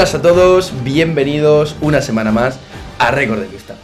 [0.00, 2.58] Buenas a todos, bienvenidos una semana más
[2.98, 3.74] a Récord de Pista.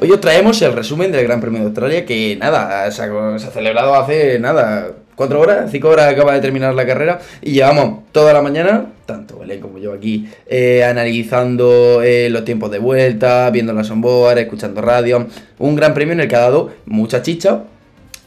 [0.00, 3.48] Hoy os traemos el resumen del Gran Premio de Australia que nada, se ha, se
[3.48, 8.04] ha celebrado hace nada, cuatro horas, cinco horas acaba de terminar la carrera y llevamos
[8.12, 13.50] toda la mañana, tanto Belén como yo aquí, eh, analizando eh, los tiempos de vuelta,
[13.50, 15.26] viendo las onboard, escuchando radio.
[15.58, 17.64] Un gran premio en el que ha dado mucha chicha.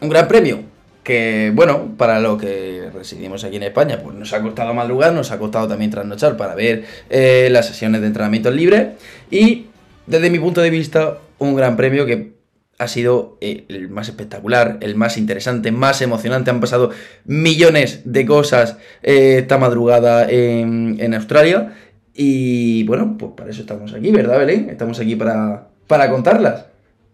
[0.02, 0.64] Un gran premio
[1.08, 5.32] que, bueno, para los que residimos aquí en España, pues nos ha costado madrugar, nos
[5.32, 8.90] ha costado también trasnochar para ver eh, las sesiones de entrenamiento libres.
[9.32, 9.68] Y
[10.06, 12.34] desde mi punto de vista, un gran premio que
[12.78, 16.52] ha sido eh, el más espectacular, el más interesante, más emocionante.
[16.52, 16.92] Han pasado
[17.24, 21.74] millones de cosas eh, esta madrugada en, en, Australia.
[22.14, 24.70] Y bueno, pues para eso estamos aquí, ¿verdad, Belén?
[24.70, 26.66] Estamos aquí para, para contarlas.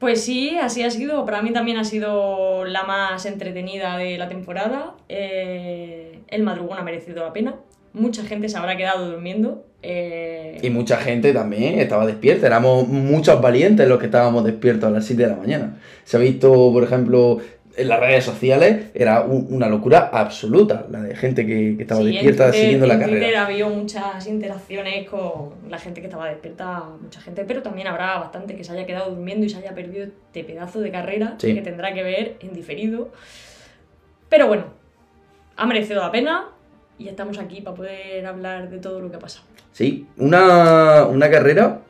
[0.03, 1.23] Pues sí, así ha sido.
[1.23, 4.95] Para mí también ha sido la más entretenida de la temporada.
[5.07, 7.55] Eh, el madrugón ha merecido la pena.
[7.93, 9.65] Mucha gente se habrá quedado durmiendo.
[9.81, 10.59] Eh...
[10.61, 12.47] Y mucha gente también estaba despierta.
[12.47, 15.77] Éramos muchos valientes los que estábamos despiertos a las 7 de la mañana.
[16.03, 17.37] Se ha visto, por ejemplo,
[17.75, 22.01] en las redes sociales era un, una locura absoluta la de gente que, que estaba
[22.01, 23.19] Sí, despierta Twitter- siguiendo la en carrera.
[23.19, 28.19] Twitter había muchas interacciones con la gente que estaba despierta, mucha gente, pero también habrá
[28.19, 31.53] bastante que se haya quedado durmiendo y se haya perdido este pedazo de carrera Sí.
[31.55, 33.09] que tendrá que ver en diferido.
[34.29, 34.65] Pero bueno,
[35.55, 36.45] ha merecido la pena
[36.97, 39.45] y estamos aquí para poder hablar de todo lo que ha pasado.
[39.71, 41.81] Sí, una, una carrera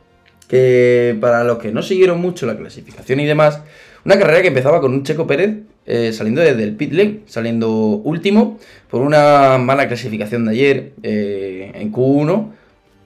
[0.47, 3.61] que para los que no siguieron mucho la clasificación y demás,
[4.05, 7.69] una carrera que empezaba con un Checo Pérez eh, saliendo desde el pit lane, saliendo
[7.71, 8.59] último
[8.89, 12.51] por una mala clasificación de ayer eh, en Q1.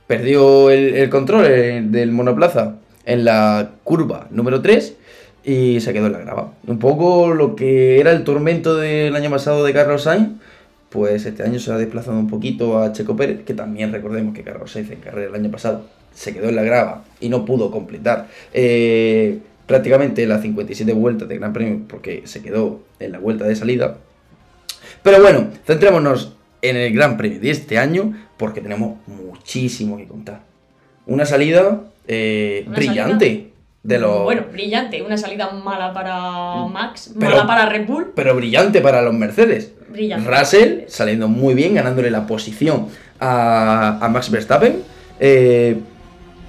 [0.07, 2.75] Perdió el, control eh, del monoplaza
[3.05, 4.95] en la curva número 3
[5.43, 6.53] y se quedó en la grava.
[6.65, 10.29] Un poco lo que era el tormento del año pasado de Carlos Sainz,
[10.89, 14.43] pues este año se ha desplazado un poquito a Checo Pérez, que también recordemos que
[14.43, 17.69] Carlos Sainz en carrera el año pasado se quedó en la grava y no pudo
[17.69, 23.45] completar eh, prácticamente las 57 vueltas de Gran Premio porque se quedó en la vuelta
[23.45, 23.97] de salida.
[25.03, 30.41] Pero bueno, centrémonos en el Gran Premio de este año porque tenemos muchísimo que contar.
[31.05, 33.51] Una salida eh, Una brillante
[33.83, 34.23] de los...
[34.23, 39.01] Bueno, brillante, una salida mala para Max, Pero- mala para Red Bull, pero brillante para
[39.01, 39.71] los Mercedes.
[39.89, 40.29] brillante.
[40.29, 42.87] Russell saliendo muy bien, ganándole la posición
[43.19, 44.81] a, a Max Verstappen.
[45.19, 45.77] Eh,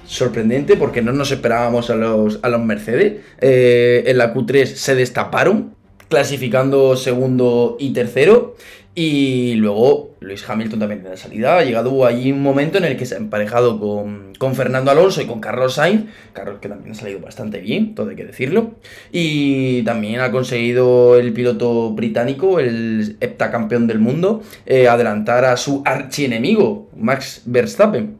[0.09, 3.21] sorprendente porque no nos esperábamos a los, a los Mercedes.
[3.39, 5.75] Eh, en la Q3 se destaparon,
[6.09, 8.55] clasificando segundo y tercero.
[8.95, 11.59] Y luego Luis Hamilton también en la salida.
[11.59, 15.21] Ha llegado allí un momento en el que se ha emparejado con, con Fernando Alonso
[15.21, 16.05] y con Carlos Sainz.
[16.33, 18.71] Carlos que también ha salido bastante bien, todo hay que decirlo.
[19.11, 25.83] Y también ha conseguido el piloto británico, el heptacampeón del mundo, eh, adelantar a su
[25.85, 28.18] archienemigo, Max Verstappen.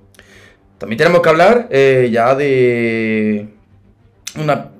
[0.80, 3.48] También tenemos que hablar eh, ya de
[4.42, 4.72] una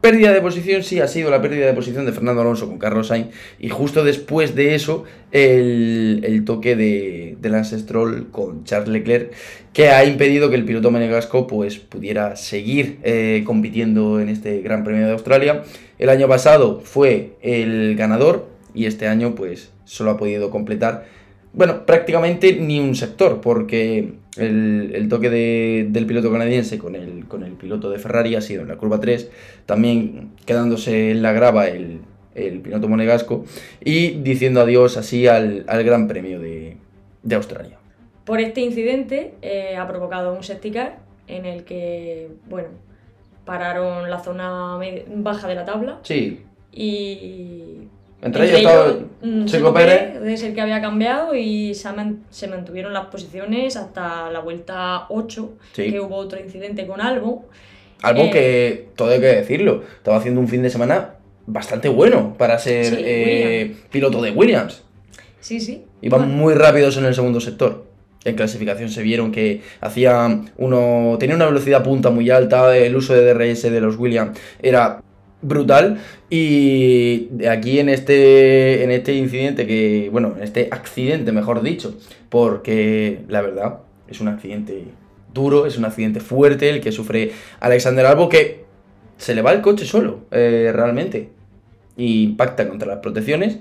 [0.00, 3.08] pérdida de posición, sí, ha sido la pérdida de posición de Fernando Alonso con Carlos
[3.08, 3.28] Sainz.
[3.58, 9.32] Y justo después de eso, el, el toque de, de Lance Stroll con Charles Leclerc,
[9.72, 14.84] que ha impedido que el piloto menegasco pues, pudiera seguir eh, compitiendo en este Gran
[14.84, 15.62] Premio de Australia.
[15.98, 21.04] El año pasado fue el ganador y este año pues solo ha podido completar,
[21.52, 27.26] bueno, prácticamente ni un sector, porque el, el toque de- del piloto canadiense con el,
[27.26, 29.30] con el piloto de Ferrari ha sido en la curva 3,
[29.66, 32.00] también quedándose en la grava el,
[32.34, 33.44] el piloto monegasco
[33.84, 36.76] y diciendo adiós así al, al Gran Premio de,
[37.22, 37.78] de Australia.
[38.24, 42.68] Por este incidente eh, ha provocado un safety car en el que, bueno,
[43.44, 44.78] pararon la zona
[45.16, 46.42] baja de la tabla Sí,
[46.72, 47.88] y...
[48.22, 50.16] entre ellos estaba mm, Checo Pérez.
[50.24, 54.40] es el que había cambiado y se, ha man- se mantuvieron las posiciones hasta la
[54.40, 55.90] vuelta 8, Sí.
[55.90, 57.40] que hubo otro incidente con Albon.
[58.02, 61.14] Algo Eh, que, todo hay que decirlo, estaba haciendo un fin de semana
[61.46, 64.82] bastante bueno para ser Sí, eh, piloto de Williams.
[65.40, 65.84] Sí, sí.
[66.02, 67.86] Iban Bueno, muy rápidos en el segundo sector.
[68.24, 71.16] En clasificación se vieron que hacía uno.
[71.18, 75.02] tenía una velocidad punta muy alta, el uso de DRS de los Williams era
[75.42, 75.98] brutal.
[76.30, 78.84] Y aquí en este.
[78.84, 80.08] en este incidente que.
[80.12, 81.96] Bueno, en este accidente, mejor dicho.
[82.28, 83.78] Porque la verdad,
[84.08, 84.84] es un accidente
[85.34, 88.64] duro, es un accidente fuerte el que sufre Alexander Albo que
[89.16, 91.28] se le va el coche solo, eh, realmente.
[91.96, 93.58] Y impacta contra las protecciones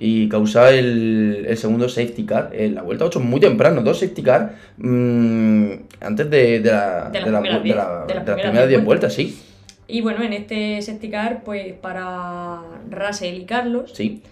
[0.00, 4.22] y causa el, el segundo safety car en la vuelta 8 muy temprano, dos safety
[4.22, 5.70] car mm,
[6.00, 8.30] antes de, de la, De las de la- primeras de diez- la- de las de
[8.30, 9.38] las primeras primeras 10 diez vueltas, sí,
[9.88, 11.10] Y bueno, en este safety
[11.44, 14.22] pues para Russell y Carlos, sí.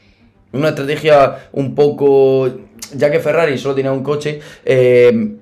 [0.52, 2.48] Una estrategia un poco,
[2.94, 5.36] ya que Ferrari solo tenía un coche, eh,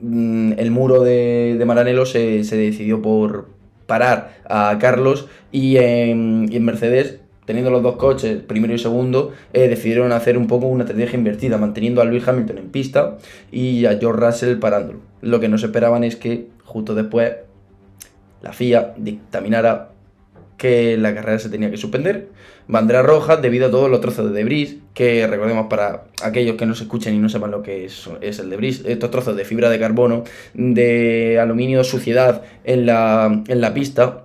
[0.00, 3.48] mm, el muro de, de Maranello se, se decidió por
[3.86, 9.32] parar a Carlos y en, y en Mercedes teniendo los dos coches, primero y segundo,
[9.52, 13.18] eh, decidieron hacer un poco una estrategia invertida, manteniendo a Lewis Hamilton en pista
[13.52, 15.00] y a George Russell parándolo.
[15.20, 17.32] Lo que no se esperaban es que justo después
[18.44, 19.90] la FIA dictaminara
[20.56, 22.28] que la carrera se tenía que suspender.
[22.68, 26.74] Bandera roja debido a todos los trozos de debris, que recordemos para aquellos que no
[26.74, 29.68] se escuchen y no sepan lo que es, es el debris, estos trozos de fibra
[29.68, 30.24] de carbono,
[30.54, 34.23] de aluminio, suciedad en la, en la pista,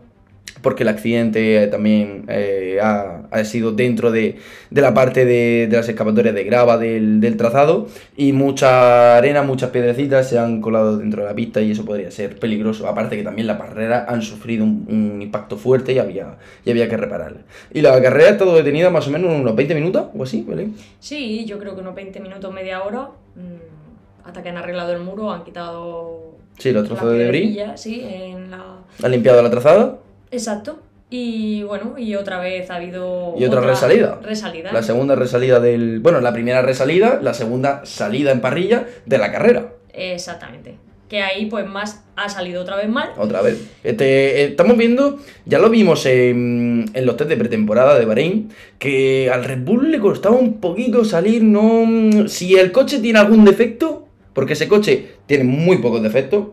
[0.62, 4.38] porque el accidente también eh, ha, ha sido dentro de,
[4.70, 9.44] de la parte de, de las escapatorias de grava del, del trazado y mucha arena,
[9.44, 12.88] muchas piedrecitas se han colado dentro de la pista y eso podría ser peligroso.
[12.88, 16.90] Aparte que también la carrera han sufrido un, un impacto fuerte y había, y había
[16.90, 17.42] que repararla.
[17.74, 20.70] Y la carrera ha estado detenida más o menos unos 20 minutos o así, ¿vale?
[21.00, 25.00] Sí, yo creo que unos 20 minutos, media hora, mm, hasta que han arreglado el
[25.00, 26.38] muro, han quitado...
[26.58, 27.58] Sí, los trozos de debris.
[27.76, 28.80] Sí, en la...
[29.02, 29.98] Han limpiado la trazada
[30.32, 30.82] Exacto.
[31.12, 33.34] Y bueno, y otra vez ha habido...
[33.38, 34.20] y otra, resalida.
[34.22, 34.72] Resalida.
[34.72, 36.00] La segunda resalida del.
[36.02, 39.74] Bueno, la primera resalida, la segunda salida en parrilla de la carrera.
[39.92, 40.76] Exactamente.
[41.10, 43.10] Que ahí pues más ha salido otra vez mal.
[43.18, 43.60] Otra vez.
[43.84, 48.52] Este, eh, estamos viendo, ya lo vimos en, en los test de pretemporada de Bahrein,
[48.78, 52.28] que al Red Bull le costaba un poquito salir, no...
[52.28, 56.50] Si el coche tiene algún defecto, porque ese coche tiene muy pocos defectos,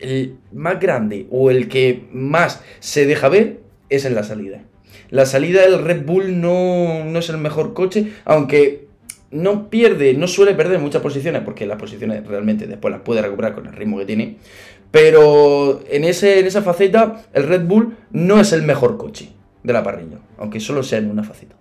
[0.00, 4.62] el más grande o el que más se deja ver es en la salida.
[5.10, 8.88] La salida del Red Bull no, no es el mejor coche, aunque
[9.30, 13.54] no pierde, no suele perder muchas posiciones, porque las posiciones realmente después las puede recuperar
[13.54, 14.36] con el ritmo que tiene.
[14.90, 19.30] Pero en, ese, en esa faceta, el Red Bull no es el mejor coche
[19.62, 21.56] de la parrilla, aunque solo sea en una faceta.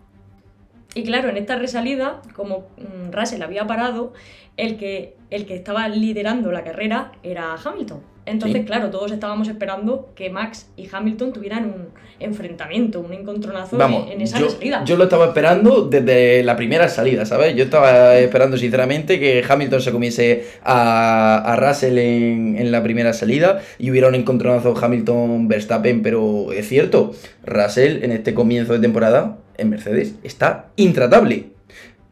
[0.94, 4.14] Y claro, en esta resalida, como mm, Russell había parado,
[4.56, 8.02] el que, el que estaba liderando la carrera era Hamilton.
[8.28, 8.66] Entonces, Sí.
[8.66, 11.88] claro, todos estábamos esperando que Max y Hamilton tuvieran un
[12.20, 14.84] enfrentamiento, un encontronazo Vamos, en, en esa yo, resalida.
[14.86, 17.56] yo lo estaba esperando desde la primera salida, ¿sabes?
[17.56, 23.14] Yo estaba esperando sinceramente que Hamilton se comiese a, a Russell en, en la primera
[23.14, 27.14] salida y hubiera un encontronazo Hamilton-Verstappen, pero es cierto,
[27.46, 31.46] Russell en este comienzo de temporada en Mercedes está intratable.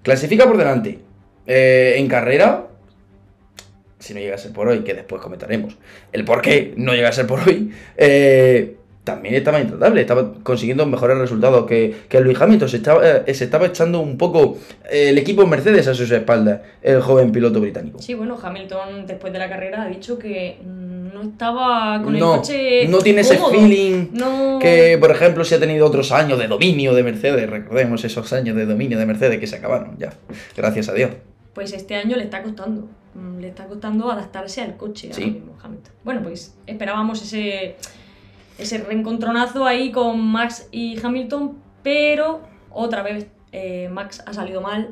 [0.03, 0.99] Clasifica por delante.
[1.47, 2.67] Eh, en carrera,
[4.05, 5.75] si no llega a ser por hoy, que después comentaremos
[6.13, 10.85] el por qué no llega a ser por hoy, eh, también estaba intratable, estaba consiguiendo
[10.85, 12.69] mejores resultados que, que Luis Hamilton.
[12.69, 14.57] Se estaba, eh, se estaba echando un poco
[14.89, 17.99] eh, el equipo Mercedes a sus espaldas, el joven piloto británico.
[17.99, 22.37] Sí, bueno, Hamilton después de la carrera ha dicho que no estaba con el no,
[22.37, 22.87] coche.
[22.87, 24.59] no tiene ese feeling No.
[24.61, 27.49] que, por ejemplo, si ha tenido otros años de dominio de Mercedes.
[27.49, 30.13] Recordemos esos años de dominio de Mercedes que se acabaron ya,
[30.55, 31.11] gracias a Dios.
[31.53, 32.87] Pues este año le está costando.
[33.15, 35.21] Mm, Le está costando adaptarse al coche Sí.
[35.23, 35.93] ahora mismo, Hamilton.
[36.03, 37.77] Bueno, pues esperábamos ese,
[38.57, 42.41] ese reencontronazo ahí con Max y Hamilton, pero
[42.71, 44.89] otra vez eh, Max ha salido mal.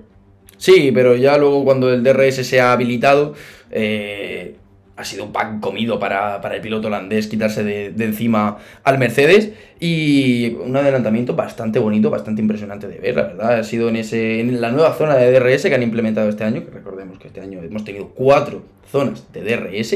[0.58, 3.34] Sí, pero ya luego cuando el DRS se ha habilitado,
[3.72, 4.56] eh,
[4.96, 9.00] ha sido un pan comido para, para el piloto holandés quitarse de, de encima al
[9.00, 13.60] Mercedes y un adelantamiento bastante bonito, bastante impresionante de ver, la verdad.
[13.60, 16.64] Ha sido en, ese, en la nueva zona de DRS que han implementado este año,
[16.64, 19.94] que recordemos que este año hemos tenido cuatro zonas de DRS.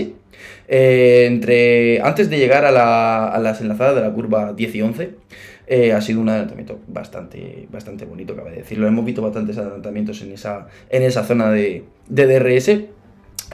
[0.67, 4.81] eh, entre, antes de llegar a, la- a las enlazadas de la curva 10 y
[4.81, 5.09] 11,
[5.67, 8.87] eh, ha sido un adelantamiento bastante, bastante bonito, cabe decirlo.
[8.87, 12.71] Hemos visto bastantes adelantamientos en esa, en esa zona de, de DRS.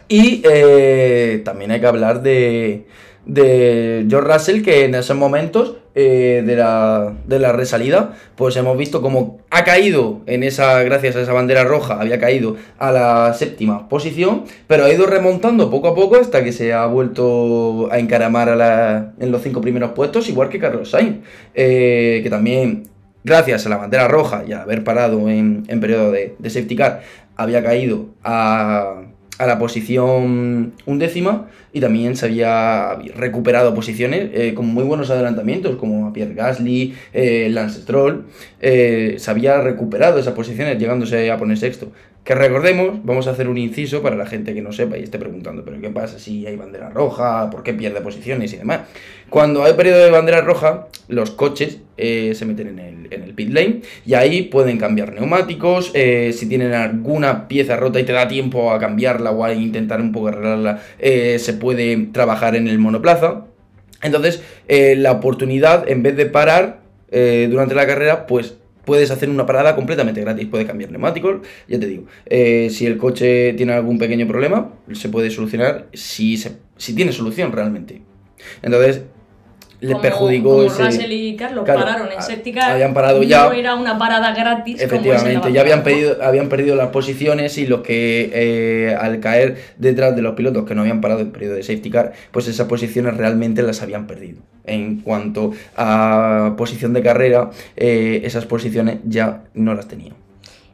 [0.07, 2.85] Y eh, también hay que hablar de,
[3.25, 8.77] de George Russell, que en esos momentos eh, de, la, de la resalida, pues hemos
[8.77, 13.33] visto como ha caído en esa, gracias a esa bandera roja, había caído a la
[13.33, 17.99] séptima posición, pero ha ido remontando poco a poco hasta que se ha vuelto a
[17.99, 21.17] encaramar a la- en los cinco primeros puestos, igual que Carlos Sainz,
[21.53, 22.87] eh, que también
[23.23, 26.75] gracias a la bandera roja y al haber parado en, en periodo de, de safety
[26.75, 27.01] car,
[27.35, 29.01] había caído a,
[29.39, 35.75] a la posición undécima y también se había recuperado posiciones eh, con muy buenos adelantamientos,
[35.77, 38.25] como a Pierre Gasly, eh, Lance Stroll,
[38.61, 41.91] eh, se había recuperado esas posiciones llegándose a poner sexto.
[42.23, 45.19] Que recordemos, vamos a hacer un inciso para la gente que no sepa y esté
[45.19, 47.49] preguntando, pero ¿qué pasa si hay bandera roja?
[47.49, 48.81] ¿Por qué pierde posiciones y demás?
[49.29, 53.33] Cuando hay periodo de bandera roja, los coches eh, se meten en el, en el
[53.33, 58.13] pit lane y ahí pueden cambiar neumáticos, eh, si tienen alguna pieza rota y te
[58.13, 62.69] da tiempo a cambiarla o a intentar un poco arreglarla, eh, se puede trabajar en
[62.69, 63.47] el monoplaza.
[64.01, 69.75] Entonces, la oportunidad, en vez de parar durante la carrera, pues puedes hacer una parada
[69.75, 70.47] completamente gratis.
[70.47, 72.05] Puedes cambiar neumáticos, ya te digo.
[72.25, 77.11] Eh, si el coche tiene algún pequeño problema, se puede solucionar si, se, si tiene
[77.11, 78.01] solución realmente.
[78.61, 79.03] Entonces,
[79.83, 83.17] le perjudicó como ese- Russell y Carlos Claro, pararon en a- safety car, habían parado
[83.19, 83.47] no ya.
[83.53, 88.31] era una parada gratis Efectivamente, ya habían, pedido, habían perdido las posiciones y los que
[88.33, 91.89] eh, al caer detrás de los pilotos que no habían parado en periodo de safety
[91.89, 94.39] car, pues esas posiciones realmente las habían perdido.
[94.65, 100.15] En cuanto a posición de carrera, eh, esas posiciones ya no las tenían.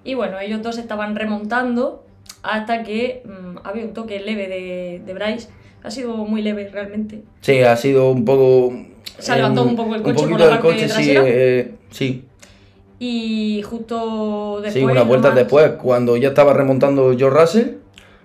[0.04, 2.06] Y bueno, ellos dos estaban remontando
[2.44, 5.50] hasta que mm, había un toque leve de, de Bryce.
[5.84, 7.22] Ha sido muy leve realmente.
[7.42, 8.74] Sí, ha sido un poco...
[9.36, 12.24] Levantado un poco el coche por poquito la parte coche, sí, eh, sí,
[13.00, 14.74] Y justo después.
[14.74, 17.68] sí, unas vueltas nomás, después, cuando ya estaba remontando George Russell,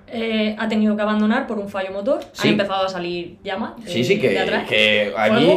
[0.09, 2.21] eh, ha tenido que abandonar por un fallo motor.
[2.33, 2.49] Sí.
[2.49, 3.73] Han empezado a salir llamas.
[3.85, 4.69] de- sí, sí, que, de atrás.
[4.69, 5.13] que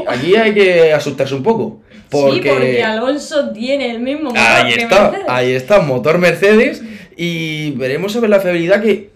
[0.08, 1.82] aquí hay que asustarse un poco.
[2.10, 2.42] Porque...
[2.42, 5.26] Sí, porque Alonso tiene el mismo motor Ahí que está, Mercedes.
[5.30, 6.82] ahí está, motor Mercedes.
[7.16, 9.10] Y veremos a ver la fiabilidad que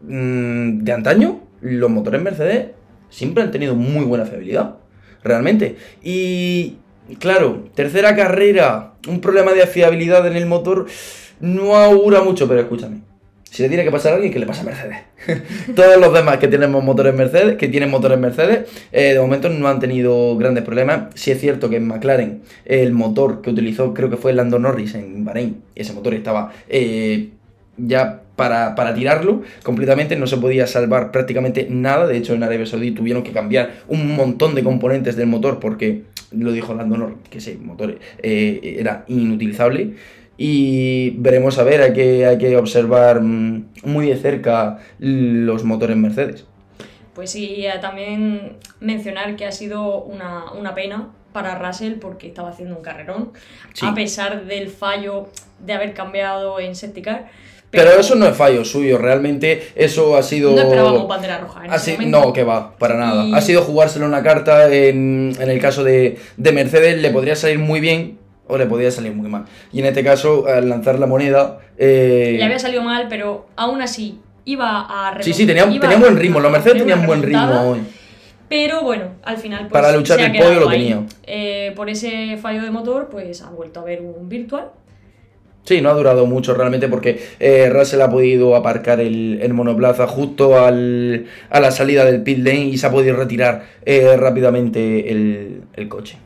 [0.00, 2.68] mm, de antaño los motores Mercedes
[3.10, 4.76] siempre han tenido muy buena fiabilidad,
[5.24, 5.76] realmente.
[6.02, 6.76] Y
[7.18, 10.86] claro, tercera carrera, un problema de fiabilidad en el motor
[11.40, 13.00] no augura mucho, pero escúchame.
[13.52, 14.96] Si le tiene que pasar a alguien, que le pasa a Mercedes.
[15.76, 19.68] Todos los demás que tenemos motores Mercedes, que tienen motores Mercedes, eh, de momento no
[19.68, 21.10] han tenido grandes problemas.
[21.16, 24.94] Sí es cierto que en McLaren el motor que utilizó, creo que fue Lando Norris
[24.94, 27.28] en Bahrein, ese motor estaba eh,
[27.76, 32.06] ya para, para tirarlo completamente, no se podía salvar prácticamente nada.
[32.06, 36.02] De hecho, en Arabia Saudí tuvieron que cambiar un montón de componentes del motor porque
[36.30, 39.94] lo dijo Lando Norris, que ese motor eh, era inutilizable.
[40.38, 45.96] Y veremos a ver, hay que, hay que observar mm, muy de cerca los motores
[45.96, 46.46] Mercedes.
[47.14, 52.76] Pues sí, también mencionar que ha sido una, una pena para Russell porque estaba haciendo
[52.76, 53.32] un carrerón,
[53.74, 53.86] Sí.
[53.86, 55.28] a pesar del fallo
[55.64, 57.02] de haber cambiado en safety
[57.72, 60.52] Pero eso no es fallo suyo, realmente eso ha sido...
[60.52, 63.24] No esperábamos bandera roja en ese no, que va, para nada.
[63.24, 64.72] Y- Ha sido jugárselo una carta.
[64.72, 68.90] En, en el caso de, de Mercedes, le podría salir muy bien o le podría
[68.90, 69.46] salir muy mal.
[69.72, 71.60] Y en este caso, al lanzar la moneda.
[71.78, 76.00] eh, Le había salido mal, pero aún así iba a sí, sí, tenían, iba tenían
[76.02, 76.40] buen ritmo.
[76.40, 77.78] Los Mercedes tenían buen ritmo hoy.
[78.50, 80.78] Pero bueno, al final pues, Para luchar el podio lo ahí.
[80.78, 81.06] tenía.
[81.22, 84.66] Eh, por ese fallo de motor, pues ha vuelto a ver un virtual.
[85.64, 90.08] Sí, no ha durado mucho realmente porque eh, Russell ha podido aparcar el, el monoplaza
[90.08, 95.10] justo al, a la salida del pit lane y se ha podido retirar eh, rápidamente
[95.12, 96.16] el, el coche.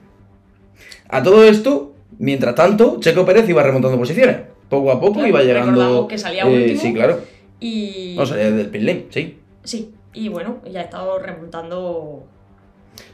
[1.09, 4.39] A todo esto, mientras tanto, Checo Pérez iba remontando posiciones.
[4.71, 6.09] Poco a poco Claro, iba llegando.
[6.09, 6.81] que salía eh, último.
[6.81, 7.21] Sí, claro.
[7.61, 8.15] Y.
[8.17, 9.39] No salía del pit lane, sí.
[9.63, 12.25] Sí, y bueno, ya ha estado remontando.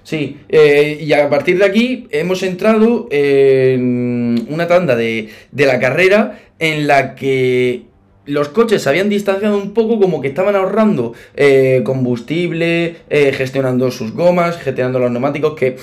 [0.03, 5.79] Sí, eh, y a partir de aquí hemos entrado en una tanda de, de la
[5.79, 7.85] carrera en la que
[8.27, 13.91] los coches se habían distanciado un poco como que estaban ahorrando eh, combustible, eh, gestionando
[13.91, 15.77] sus gomas, gestionando los neumáticos, que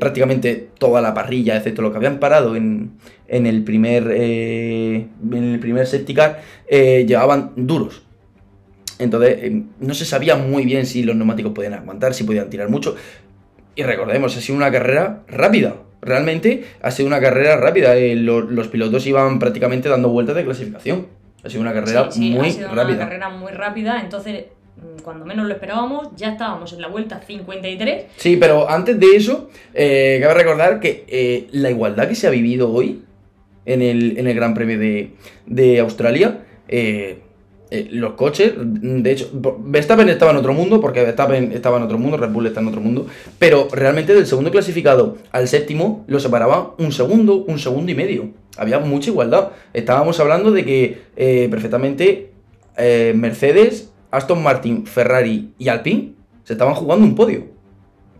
[0.00, 2.90] prácticamente toda la parrilla, excepto lo que habían parado en,
[3.28, 5.86] en el primer en el primer
[7.06, 8.03] llevaban duros.
[8.98, 12.68] Entonces, eh, no se sabía muy bien si los neumáticos podían aguantar, si podían tirar
[12.68, 12.94] mucho.
[13.76, 15.76] Y recordemos, ha sido una carrera rápida.
[16.00, 17.96] Realmente ha sido una carrera rápida.
[17.96, 21.06] eh, lo- los pilotos iban prácticamente dando vueltas de clasificación.
[21.42, 22.96] Ha sido una carrera Sí, sí, muy ha sido rápida.
[22.96, 24.44] una carrera muy rápida, entonces
[24.76, 28.04] mm, cuando menos lo esperábamos, ya estábamos en la vuelta 53.
[28.16, 32.30] Sí, pero antes de eso, eh, cabe recordar que eh, la igualdad que se ha
[32.30, 33.02] vivido hoy
[33.66, 35.14] en el, en el Gran Premio de,
[35.46, 37.20] de Australia, eh,
[37.74, 41.98] eh, los coches, de hecho, Verstappen estaba en otro mundo, porque Verstappen estaba en otro
[41.98, 43.08] mundo, Red Bull está en otro mundo,
[43.40, 48.30] pero realmente del segundo clasificado al séptimo lo separaba un segundo, un segundo y medio.
[48.56, 49.48] Había mucha igualdad.
[49.72, 52.30] Estábamos hablando de que eh, perfectamente
[52.76, 56.12] eh, Mercedes, Aston Martin, Ferrari y Alpine
[56.44, 57.46] se estaban jugando un podio.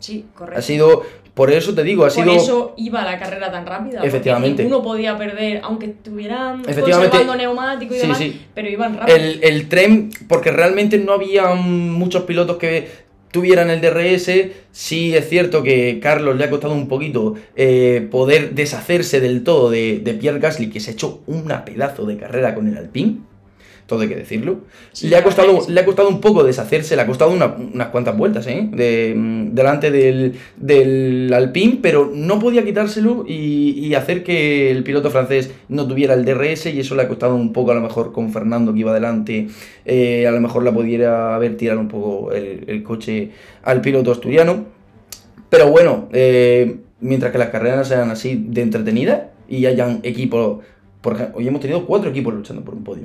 [0.00, 0.58] Sí, correcto.
[0.58, 1.02] Ha sido,
[1.34, 2.32] por eso te digo, ha Por sido...
[2.36, 4.02] eso iba la carrera tan rápida.
[4.04, 4.62] Efectivamente.
[4.62, 7.10] Ninguno podía perder, aunque estuvieran Efectivamente.
[7.10, 8.40] conservando neumático y Sí, demás, sí.
[8.54, 9.16] pero iban rápido.
[9.16, 12.88] El, el tren, porque realmente no había muchos pilotos que
[13.32, 14.30] tuvieran el DRS.
[14.70, 19.70] Sí es cierto que Carlos le ha costado un poquito eh, poder deshacerse del todo
[19.70, 23.16] de, de Pierre Gasly, que se ha hecho una pedazo de carrera con el Alpine.
[23.86, 24.60] Todo hay que decirlo.
[24.92, 25.70] Sí, le, ha costado, sí.
[25.70, 28.66] le ha costado un poco deshacerse, le ha costado una- unas cuantas vueltas, ¿eh?
[28.72, 34.84] De, mm, delante del, del Alpine, pero no podía quitárselo y, y hacer que el
[34.84, 37.82] piloto francés no tuviera el DRS y eso le ha costado un poco a lo
[37.82, 39.48] mejor con Fernando que iba delante,
[39.84, 43.32] eh, a lo mejor la pudiera haber tirado un poco el, el coche
[43.64, 44.64] al piloto asturiano.
[45.50, 50.64] Pero bueno, eh, mientras que las carreras sean así de entretenidas, y hayan equipos.
[51.02, 53.04] Por ejemplo, hoy hemos tenido cuatro equipos luchando por un podio.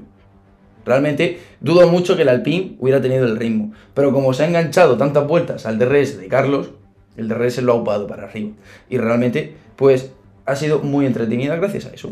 [0.85, 3.73] Realmente dudo mucho que el Alpine hubiera tenido el ritmo.
[3.93, 6.71] Pero como se ha enganchado tantas vueltas al DRS de Carlos,
[7.17, 8.51] el DRS lo ha upado para arriba.
[8.89, 10.11] Y realmente, pues,
[10.45, 12.11] ha sido muy entretenida gracias a eso.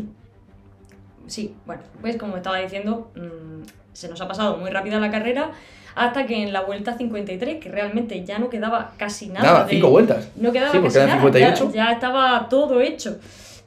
[1.26, 5.50] Sí, bueno, pues como estaba diciendo, mm, se nos ha pasado muy rápida la carrera
[5.94, 9.44] hasta que en la vuelta 53, que realmente ya no quedaba casi nada.
[9.46, 10.28] Nada, de- cinco vueltas.
[10.36, 11.70] No quedaba Sí, casi nada, 58.
[11.74, 13.18] Ya, ya estaba todo hecho.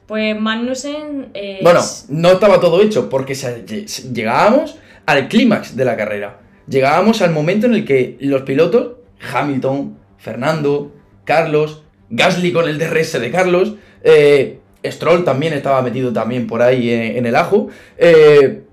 [0.06, 1.28] Pues Magnussen...
[1.62, 3.64] Bueno, no estaba todo hecho porque se-
[4.12, 6.40] llegábamos al clímax de la carrera.
[6.68, 8.92] Llegábamos al momento en el que los pilotos,
[9.32, 10.92] Hamilton, Fernando,
[11.24, 16.90] Carlos, Gasly con el DRS de Carlos, eh, Stroll también estaba metido también por ahí
[16.90, 17.68] eh, en el ajo.
[17.98, 18.64] eh,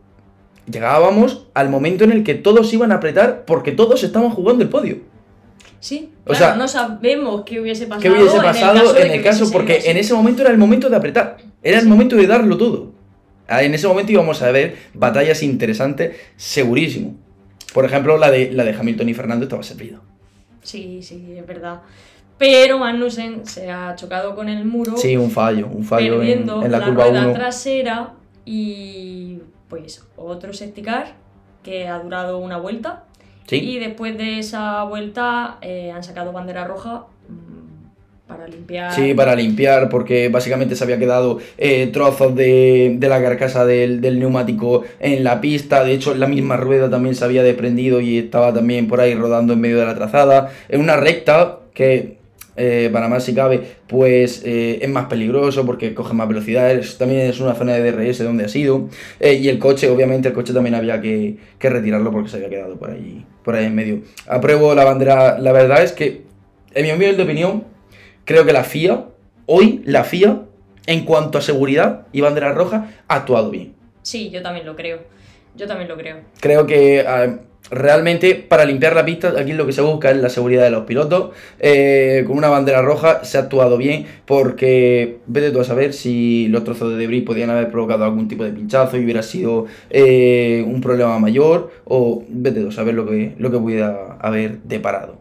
[0.71, 4.69] llegábamos al momento en el que todos iban a apretar porque todos estaban jugando el
[4.69, 4.97] podio.
[5.79, 8.01] Sí, O claro, sea, no sabemos qué hubiese pasado.
[8.01, 9.49] ¿Qué hubiese pasado en el caso?
[9.51, 11.37] Porque en ese momento era el momento de apretar.
[11.63, 12.91] Era el momento de darlo todo.
[13.49, 17.15] Ah, En ese momento íbamos a ver batallas interesantes, segurísimo.
[17.73, 19.99] Por ejemplo, la de, la de Hamilton y Fernando estaba servida.
[20.61, 21.81] Sí, sí, es verdad.
[22.37, 26.67] Pero Magnussen se ha chocado con el muro, Sí, un fallo, un fallo en, la,
[26.79, 27.33] la, curva rueda 1.
[27.33, 28.13] trasera
[28.45, 31.15] y pues otro safety car
[31.63, 33.03] que ha durado una vuelta.
[33.45, 37.07] Sí, Y después de esa vuelta eh, han sacado bandera roja
[38.29, 38.93] para limpiar.
[38.93, 44.01] sí, para limpiar, porque básicamente se había quedado eh, trozos de, de la carcasa del,
[44.01, 45.83] del neumático en la pista.
[45.83, 49.53] De hecho, la misma rueda también se había desprendido y estaba también por ahí rodando
[49.53, 50.51] en medio de la trazada.
[50.69, 52.17] En una recta que,
[52.55, 56.79] eh, para más si cabe, pues eh, es más peligroso porque coge más velocidad.
[56.99, 58.89] también es una zona de DRS donde ha sido.
[59.19, 62.75] Y el coche, obviamente, el coche también había que, que retirarlo porque se había quedado
[62.75, 64.01] por ahí, por ahí en medio.
[64.27, 65.39] Apruebo la bandera.
[65.39, 66.21] La verdad es que,
[66.75, 67.63] en mi opinión,
[68.29, 69.05] creo que la FIA,
[69.47, 70.43] hoy la FIA,
[70.85, 73.73] en cuanto a seguridad y bandera roja, ha actuado bien.
[74.03, 74.99] Sí, yo también lo creo.
[75.55, 76.17] Yo también lo creo.
[76.39, 77.37] Creo que eh,
[77.71, 80.85] realmente para limpiar la pista aquí lo que se busca es la seguridad de los
[80.85, 81.31] pilotos.
[81.59, 86.49] Eh, con una bandera roja se ha actuado bien porque vete tú a saber si
[86.49, 90.63] los trozos de debris podían haber provocado algún tipo de pinchazo y hubiera sido eh,
[90.67, 95.18] un problema mayor o vete tú a saber lo que, lo que pudiera haber deparado.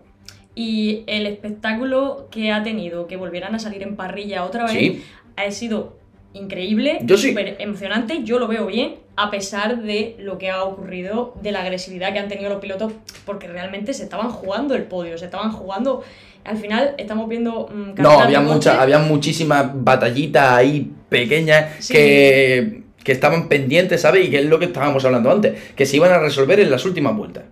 [0.61, 5.05] Y el espectáculo que ha tenido, que volvieran a salir en parrilla otra vez, Sí.
[5.37, 5.97] ha sido
[6.35, 7.29] increíble, Yo sí.
[7.29, 11.63] súper emocionante, yo lo veo bien, a pesar de lo que ha ocurrido, de la
[11.63, 12.93] agresividad que han tenido los pilotos,
[13.25, 16.03] porque realmente se estaban jugando el podio, se estaban jugando,
[16.45, 17.69] al final estamos viendo...
[17.73, 21.93] mm, No, había, mucha, había muchísimas batallitas ahí pequeñas Sí.
[21.95, 24.27] que, que estaban pendientes, ¿sabes?
[24.27, 26.85] Y que es lo que estábamos hablando antes, que se iban a resolver en las
[26.85, 27.45] últimas vueltas.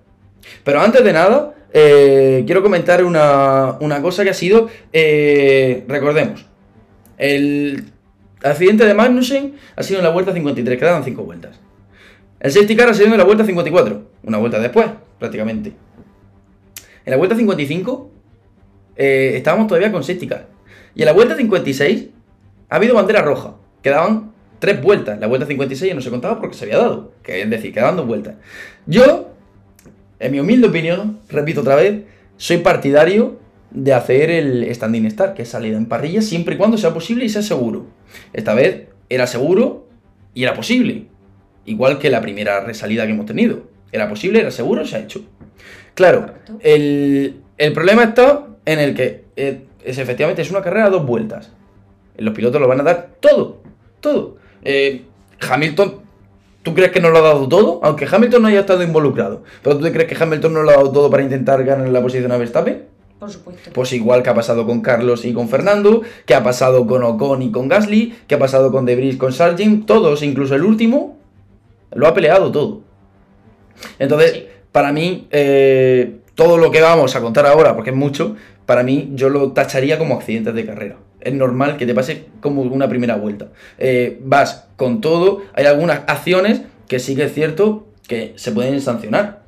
[0.64, 6.46] Pero antes de nada, eh, quiero comentar una, una cosa que ha sido, eh, recordemos,
[7.18, 7.85] el
[8.42, 11.61] accidente de Magnussen ha sido en la vuelta 53, quedaban 5 vueltas.
[12.40, 14.87] El safety car ha sido en la vuelta 54, una vuelta después,
[15.18, 15.72] prácticamente.
[17.04, 18.11] En la vuelta 55
[18.96, 20.48] eh, estábamos todavía con safety car.
[20.94, 22.09] Y en la vuelta 56
[22.68, 23.54] ha habido bandera roja.
[23.82, 25.20] Quedaban tres vueltas.
[25.20, 27.12] La vuelta 56 ya no se contaba porque se había dado.
[27.22, 28.35] Que es decir, quedaban dos vueltas.
[28.87, 29.30] Yo,
[30.18, 32.02] en mi humilde opinión, repito otra vez,
[32.37, 33.38] soy partidario
[33.70, 37.24] de hacer el standing start, que es salida en parrilla, siempre y cuando sea posible
[37.24, 37.87] y sea seguro.
[38.33, 39.87] Esta vez era seguro
[40.35, 41.07] y era posible.
[41.64, 43.64] Igual que la primera resalida que hemos tenido.
[43.92, 45.24] Era posible, era seguro, se ha hecho.
[45.94, 50.90] Claro, el, el problema está en el que eh, es efectivamente es una carrera a
[50.90, 51.52] dos vueltas.
[52.18, 53.62] Los pilotos lo van a dar todo,
[54.00, 54.37] todo.
[54.64, 55.05] Eh,
[55.40, 56.00] Hamilton,
[56.66, 57.79] ¿tú crees que no lo ha dado todo?
[57.85, 59.44] Aunque Hamilton no haya estado involucrado.
[59.62, 62.02] ¿Pero tú te crees que Hamilton no lo ha dado todo para intentar ganar la
[62.02, 62.83] posición a Verstappen?
[63.20, 63.70] Por supuesto.
[63.72, 67.40] Pues igual que ha pasado con Carlos y con Fernando, que ha pasado con Ocon
[67.42, 71.16] y con Gasly, que ha pasado con Debris con Sargent, todos, incluso el último,
[71.94, 72.81] lo ha peleado todo.
[74.00, 74.46] Entonces, Sí.
[74.72, 78.35] para mí, eh, todo lo que vamos a contar ahora, porque es mucho,
[78.66, 80.96] para mí yo lo tacharía como accidentes de carrera.
[81.26, 83.48] Es normal que te pase como una primera vuelta.
[83.78, 88.80] Eh, vas con todo, hay algunas acciones que sí que es cierto que se pueden
[88.80, 89.42] sancionar,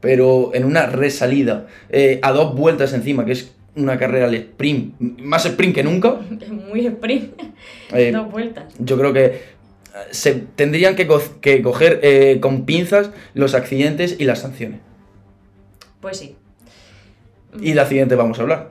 [0.00, 4.98] pero en una resalida, eh, a dos vueltas encima, que es una carrera al sprint,
[5.00, 7.34] más sprint que nunca, Es muy sprint.
[7.92, 8.72] eh, Dos vueltas.
[8.78, 9.40] yo creo que
[10.10, 14.80] se tendrían que, co- que coger con pinzas los accidentes y las sanciones.
[16.00, 16.36] Pues sí.
[17.60, 18.70] Y de accidentes vamos a hablar.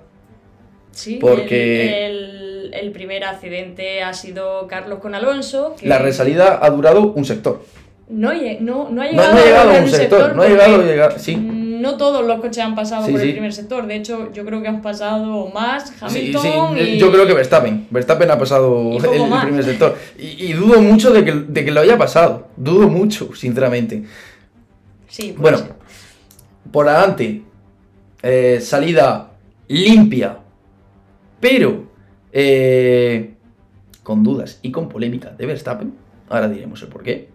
[0.92, 2.27] Sí, porque- el, el-
[2.80, 5.76] el primer accidente ha sido Carlos con Alonso.
[5.80, 7.64] que La resalida ha durado un sector.
[8.10, 11.20] No, no, no ha llegado, no ha llegado a un sector, no ha llegado.
[11.20, 11.36] Sí.
[11.36, 13.28] No todos los coches han pasado Sí, por sí.
[13.28, 13.86] el primer sector.
[13.86, 16.98] De hecho, yo creo que han pasado más Hamilton y...
[16.98, 17.88] yo creo que Verstappen.
[17.92, 19.96] Verstappen ha pasado el, primer sector.
[20.18, 22.48] Y, y dudo mucho de que, de que lo haya pasado.
[22.56, 24.04] Dudo mucho, sinceramente.
[25.08, 25.74] Sí, Bueno, ser.
[26.72, 27.44] por adelante,
[28.24, 29.32] eh, salida
[29.68, 30.38] limpia,
[31.40, 31.87] pero
[32.40, 33.34] eh,
[34.04, 35.92] con dudas y con polémica de Verstappen.
[36.30, 37.30] Ahora diremos el porqué.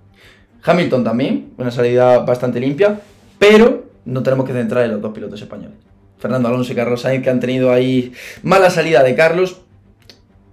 [0.63, 3.01] Hamilton también, una salida bastante limpia,
[3.37, 5.77] pero no tenemos que centrar en los dos pilotos españoles.
[6.19, 8.13] Fernando Alonso y Carlos Sainz que han tenido ahí
[8.45, 9.63] mala salida de Carlos,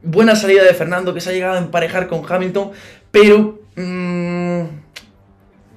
[0.01, 2.71] buena salida de Fernando que se ha llegado a emparejar con Hamilton,
[3.11, 4.61] pero mm,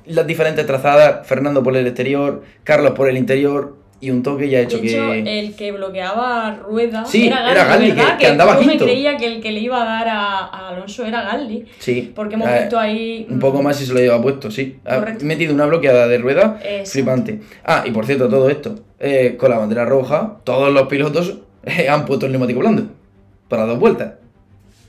[0.07, 4.59] las diferentes trazadas, Fernando por el exterior, Carlos por el interior y un toque ya
[4.59, 5.39] ha hecho de hecho, que...
[5.41, 8.19] el que bloqueaba rueda Sí, era era Gasly, ¿verdad?
[8.19, 10.69] que- que andaba yo me creía que el que le iba a dar a, a
[10.71, 11.67] Alonso era Gasly.
[11.79, 13.27] Sí, Porque hemos eh, visto ahí...
[13.31, 14.77] Un poco más si se lo lleva puesto, sí.
[14.85, 15.25] Ha Correcto.
[15.25, 16.91] metido una bloqueada de rueda Exacto.
[16.91, 17.41] flipante.
[17.65, 21.89] Ah, y por cierto, todo esto, eh, con la bandera roja, todos los pilotos eh,
[21.89, 22.89] han puesto el neumático blando
[23.49, 24.15] para dos vueltas.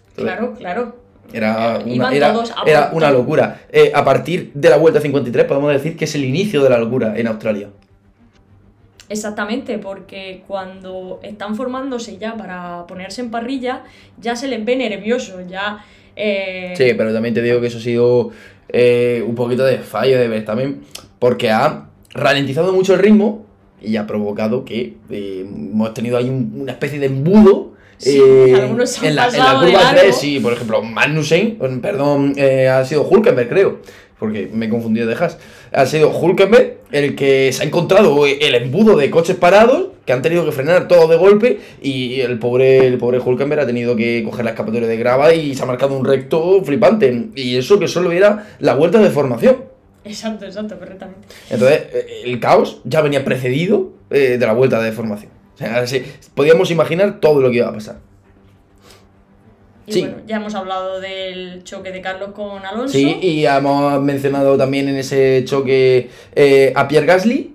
[0.10, 1.04] Entonces, Claro, claro.
[1.32, 2.34] Era una, era,
[2.66, 3.62] era una locura.
[3.72, 6.78] Eh, a partir de la vuelta 53 podemos decir que es el inicio de la
[6.78, 7.70] locura en Australia.
[9.14, 13.84] Exactamente, porque cuando están formándose ya para ponerse en parrilla,
[14.20, 15.86] ya se les ve nerviosos, ya...
[16.16, 18.32] eh, Sí, pero también te digo que eso ha sido
[18.70, 20.82] eh, un poquito de fallo de Verstappen
[21.20, 23.46] porque ha ralentizado mucho el ritmo
[23.82, 27.74] y ha provocado que eh, hemos tenido ahí un- una especie de embudo.
[27.98, 28.52] Sí, eh,
[29.04, 30.00] en, la, en la curva largo.
[30.02, 33.80] 3, sí, por ejemplo, Magnussen, perdón, eh, ha sido Hulkenberg, creo,
[34.20, 35.38] porque me he confundido de Haas.
[35.72, 40.22] Ha sido Hulkenberg el que se ha encontrado el embudo de coches parados que han
[40.22, 44.24] tenido que frenar todo de golpe y el pobre, el pobre Hulkenberg ha tenido que
[44.24, 47.30] coger la escapatoria de grava y se ha marcado un recto flipante.
[47.36, 49.74] Y eso que solo era la vuelta de formación.
[50.06, 51.28] Exacto, exacto, correctamente.
[51.50, 55.32] Entonces, eh, el caos ya venía precedido eh, de la vuelta de formación.
[55.56, 55.86] O sea,
[56.34, 58.00] podíamos imaginar todo lo que iba a pasar.
[59.86, 60.00] Y Sí.
[60.02, 62.94] bueno, ya hemos hablado del choque de Carlos con Alonso.
[62.94, 67.54] Sí, y hemos mencionado también en ese choque eh, a Pierre Gasly,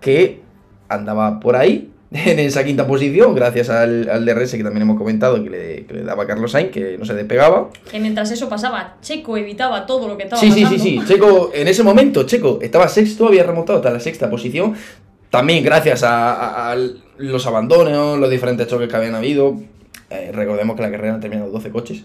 [0.00, 0.40] que
[0.88, 5.42] andaba por ahí, en esa quinta posición, gracias al, al DRS que también hemos comentado,
[5.42, 7.70] que le, que le daba a Carlos Sainz, que no se despegaba.
[7.90, 10.82] Que mientras eso pasaba, Checo evitaba todo lo que estaba Sí, sí, pasando.
[10.84, 11.06] sí, sí.
[11.06, 14.74] Checo, en ese momento, Checo estaba sexto, había remontado hasta la sexta posición.
[15.30, 16.76] También gracias a, a- a
[17.18, 19.56] los abandonos, los diferentes choques que habían habido.
[20.12, 22.04] Eh, recordemos que la carrera han terminado 12 coches.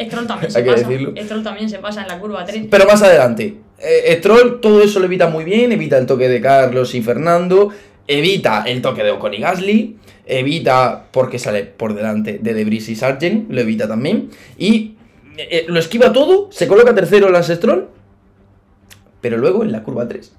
[0.00, 0.88] Stroll también se Hay que pasa.
[0.88, 1.14] decirlo.
[1.22, 2.66] Stroll también se pasa en la curva 3.
[2.70, 3.56] Pero más adelante.
[3.78, 7.70] Eh, Stroll todo eso lo evita muy bien, evita el toque de Carlos y Fernando,
[8.06, 12.96] evita el toque de Ocon y Gasly, evita porque sale por delante de Debris y
[12.96, 14.94] Sargent, lo evita también, y
[15.36, 17.88] eh, lo esquiva todo, se coloca tercero Lance Stroll,
[19.20, 20.32] pero luego en la curva 3,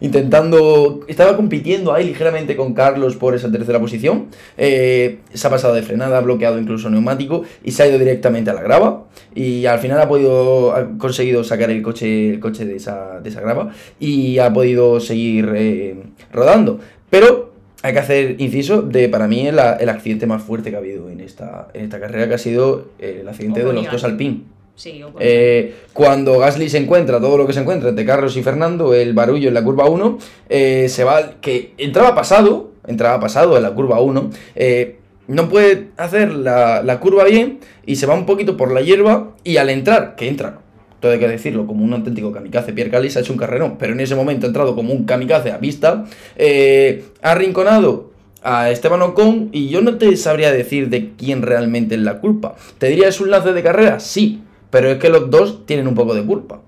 [0.00, 5.74] intentando, estaba compitiendo ahí ligeramente con Carlos por esa tercera posición, eh, se ha pasado
[5.74, 9.66] de frenada, ha bloqueado incluso neumático y se ha ido directamente a la grava y
[9.66, 13.40] al final ha podido, ha conseguido sacar el coche, el coche de, esa, de esa
[13.40, 15.96] grava y ha podido seguir eh,
[16.32, 16.80] rodando.
[17.10, 20.80] Pero hay que hacer inciso de, para mí, el, el accidente más fuerte que ha
[20.80, 24.04] habido en esta, en esta carrera, que ha sido el accidente de los dos.
[24.04, 24.57] Alpine.
[24.78, 28.36] Sí, o con- Eh, cuando Gasly se encuentra todo lo que se encuentra entre Carlos
[28.36, 33.18] y Fernando, el barullo en la curva 1, eh, se va, que entraba pasado, entraba
[33.18, 38.06] pasado en la curva 1, eh, no puede hacer la, la curva bien y se
[38.06, 40.60] va un poquito por la hierba y al entrar, que entra,
[41.00, 43.94] todo hay que decirlo, como un auténtico kamikaze, Pierre Calis ha hecho un carrerón, pero
[43.94, 46.04] en ese momento ha entrado como un kamikaze a vista,
[46.38, 48.10] ha arrinconado
[48.42, 52.54] a Esteban Ocon y yo no te sabría decir de quién realmente es la culpa.
[52.78, 53.98] ¿Te diría es un lance de carrera?
[54.00, 56.60] Sí, pero es que los dos tienen un poco de culpa.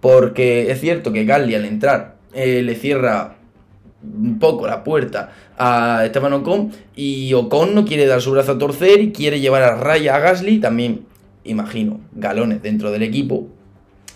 [0.00, 3.36] Porque es cierto que Gasly al entrar eh, le cierra
[4.02, 8.58] un poco la puerta a Esteban Ocon y Ocon no quiere dar su brazo a
[8.58, 10.60] torcer y quiere llevar a raya a Gasly.
[10.60, 11.04] También,
[11.44, 13.48] imagino, galones dentro del equipo,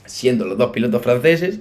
[0.06, 1.60] siendo los dos pilotos franceses,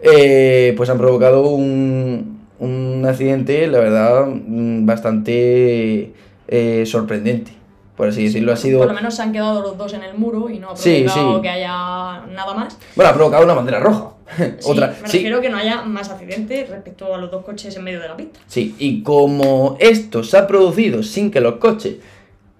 [0.00, 6.12] eh, pues han provocado un, un accidente, la verdad, mm, bastante
[6.48, 7.61] eh, sorprendente.
[8.02, 8.80] Por así decirlo, ha sido...
[8.80, 11.36] Por lo menos se han quedado los dos en el muro y no ha provocado
[11.36, 11.40] sí.
[11.40, 12.76] que haya nada más.
[12.96, 14.14] Bueno, ha provocado una bandera roja.
[14.36, 17.84] Sí, Otra, me refiero que no haya más accidentes respecto a los dos coches en
[17.84, 18.40] medio de la pista.
[18.48, 21.98] sí, y como esto se ha producido sin que los coches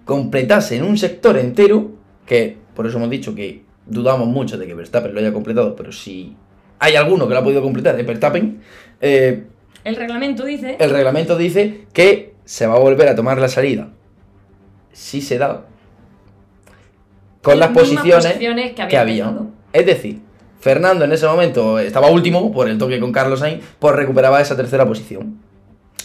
[0.04, 1.90] completasen un sector entero,
[2.24, 5.90] que por eso hemos dicho que dudamos mucho de que Verstappen lo haya completado, pero
[5.90, 6.36] si
[6.78, 8.60] hay alguno que lo ha podido completar es Verstappen,
[9.00, 9.42] eh,
[9.82, 13.88] El reglamento dice el reglamento dice que se va a volver a tomar la salida.
[14.92, 15.62] Si se da
[17.42, 19.34] con las posiciones posiciones que que había.
[19.72, 20.20] Es decir,
[20.60, 24.56] Fernando en ese momento estaba último por el toque con Carlos Sainz, pues recuperaba esa
[24.56, 25.40] tercera posición.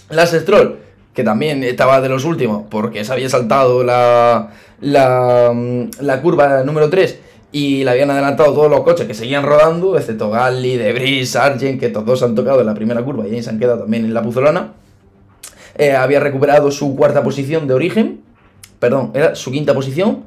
[0.09, 0.77] Lance Stroll,
[1.13, 5.53] que también estaba de los últimos porque se había saltado la, la,
[5.99, 7.19] la curva número 3
[7.51, 11.89] y le habían adelantado todos los coches que seguían rodando, excepto Galli, Debris, Sargent, que
[11.89, 14.21] todos han tocado en la primera curva y ahí se han quedado también en la
[14.21, 14.73] puzolana.
[15.77, 18.21] Eh, había recuperado su cuarta posición de origen,
[18.79, 20.23] perdón, era su quinta posición.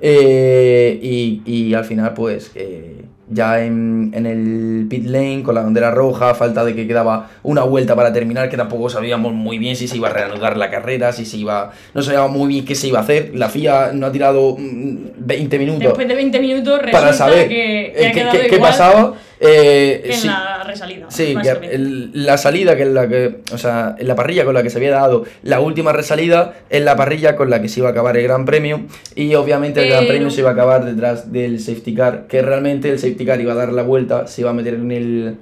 [0.00, 5.62] eh, y, y al final, pues, eh, ya en, en el pit lane, con la
[5.62, 9.74] bandera roja, falta de que quedaba una vuelta para terminar, que tampoco sabíamos muy bien
[9.74, 11.72] si se iba a reanudar la carrera, si se iba.
[11.94, 13.32] No sabíamos muy bien qué se iba a hacer.
[13.34, 17.86] La FIA no ha tirado mm, 20 minutos Después de 20 minutos para saber que,
[17.96, 19.14] eh, que qué, pasaba.
[19.40, 21.06] Eh, en sí, la resalida.
[21.10, 24.54] sí, que el- la salida que es la que, o sea, en la parrilla con
[24.54, 27.80] la que se había dado la última resalida es la parrilla con la que se
[27.80, 30.84] iba a acabar el Gran Premio y obviamente el Gran Premio se iba a acabar
[30.86, 34.40] detrás del safety car, que realmente el safety car iba a dar la vuelta, se
[34.40, 35.36] iba a meter en el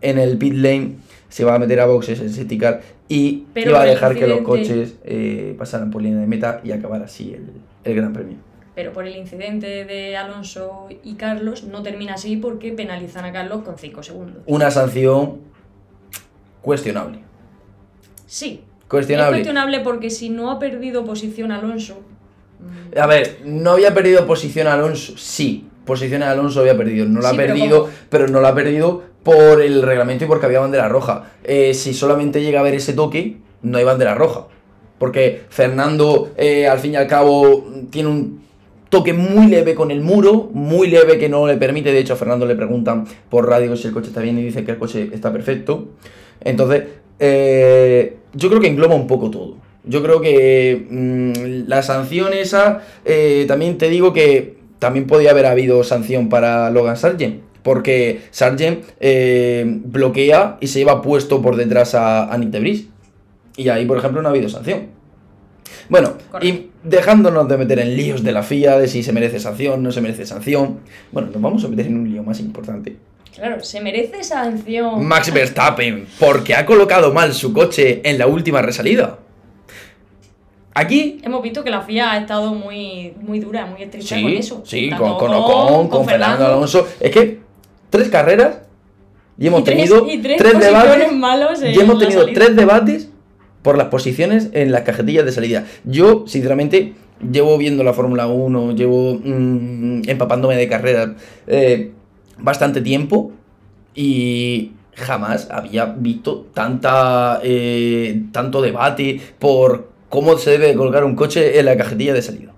[0.00, 0.92] en el pit lane,
[1.28, 4.26] se iba a meter a boxes el safety car y Pero iba a dejar que
[4.26, 7.44] los coches eh, pasaran por línea de meta y acabar así el,
[7.84, 8.36] el Gran Premio.
[8.74, 13.62] Pero por el incidente de Alonso y Carlos no termina así porque penalizan a Carlos
[13.62, 14.42] con 5 segundos.
[14.46, 15.40] Una sanción
[16.60, 17.18] cuestionable.
[18.26, 18.62] Sí.
[18.88, 19.36] Cuestionable.
[19.38, 22.00] Es cuestionable porque si no ha perdido posición Alonso.
[22.60, 25.14] mm, A ver, no había perdido posición Alonso.
[25.16, 27.06] Sí, posición Alonso había perdido.
[27.06, 27.92] No la Sí, ha perdido, ¿cómo?
[28.08, 31.30] pero no la ha perdido por el reglamento y porque había bandera roja.
[31.44, 34.46] Eh, si solamente llega a haber ese toque, no hay bandera roja.
[34.98, 38.44] Porque Fernando, eh, al fin y al cabo, tiene un
[38.94, 41.90] toque muy leve con el muro, muy leve que no le permite.
[41.90, 44.64] De hecho, a Fernando le preguntan por radio si el coche está bien y dice
[44.64, 45.88] que el coche está perfecto.
[46.40, 46.84] Entonces,
[47.18, 49.56] eh, yo creo que engloba un poco todo.
[49.82, 55.46] Yo creo que mm, la sanción esa, eh, también te digo que también podía haber
[55.46, 57.42] habido sanción para Logan Sargent.
[57.64, 62.86] Porque Sargent eh, bloquea y se lleva puesto por detrás a, a Nick Debris.
[63.56, 64.93] Y ahí, por ejemplo, no ha habido sanción.
[65.88, 66.46] Bueno, Correcto.
[66.46, 69.90] y dejándonos de meter en líos de la FIA, de si se merece sanción, no
[69.92, 70.80] se merece sanción.
[71.12, 72.96] Bueno, nos vamos a meter en un lío más importante.
[73.34, 75.04] Claro, se merece sanción.
[75.04, 79.18] Max Verstappen, porque ha colocado mal su coche en la última resalida.
[80.76, 84.36] Aquí, Hemos visto que la FIA ha estado muy, muy dura, muy estricta con sí,
[84.36, 84.62] eso.
[84.66, 86.88] sí, con, con Ocon, con, Fernando Alonso.
[86.98, 87.38] Es que
[87.90, 88.58] tres carreras
[89.38, 91.12] y hemos Y tres- tenido y tres tres debates.
[91.12, 93.08] malos Y hemos tenido tres debates
[93.64, 95.64] por las posiciones en las cajetillas de salida.
[95.84, 96.92] Yo, sinceramente,
[97.32, 101.12] llevo viendo la Fórmula 1, llevo mm, empapándome de carreras
[101.46, 101.92] eh,
[102.38, 103.32] bastante tiempo
[103.94, 111.58] y jamás había visto tanta eh, tanto debate por cómo se debe colocar un coche
[111.58, 112.52] en la cajetilla de salida.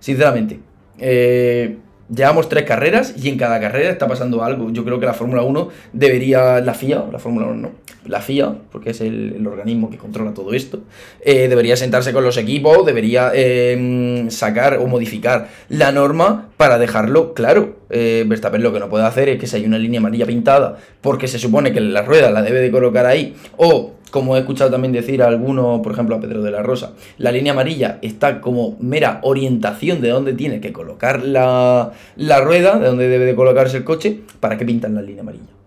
[0.00, 0.60] Sinceramente,
[0.98, 1.76] eh,
[2.14, 4.70] llevamos tres carreras y en cada carrera está pasando algo.
[4.70, 7.70] Yo creo que la Fórmula 1 debería, la FIA, la Fórmula 1 no,
[8.06, 10.80] la FIA, porque es el, organismo que controla todo esto,
[11.20, 17.34] eh, debería sentarse con los equipos, debería eh, sacar o modificar la norma para dejarlo
[17.34, 17.76] claro.
[17.90, 20.78] Eh, Verstappen lo que no puede hacer es que si hay una línea amarilla pintada,
[21.00, 24.70] porque se supone que la rueda la debe de colocar ahí, o como he escuchado
[24.70, 28.40] también decir a alguno, por ejemplo a Pedro de la Rosa, la línea amarilla está
[28.40, 33.34] como mera orientación de dónde tiene que colocar la, la rueda, de dónde debe de
[33.34, 35.58] colocarse el coche, ¿para qué pintan la línea amarilla?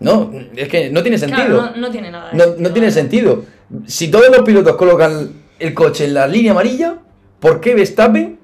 [0.00, 1.46] No, es que no tiene sentido.
[1.46, 2.30] Claro, no, no tiene nada.
[2.30, 3.44] de No, no tiene sentido.
[3.86, 6.98] Si todos los pilotos colocan el coche en la línea amarilla,
[7.38, 8.38] ¿por qué Verstappen?